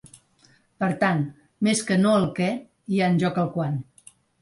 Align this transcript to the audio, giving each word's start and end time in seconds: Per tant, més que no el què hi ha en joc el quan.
Per 0.83 0.89
tant, 1.03 1.21
més 1.69 1.85
que 1.91 1.99
no 2.07 2.17
el 2.23 2.27
què 2.41 2.51
hi 2.51 3.01
ha 3.01 3.15
en 3.15 3.25
joc 3.27 3.43
el 3.47 3.57
quan. 3.59 3.83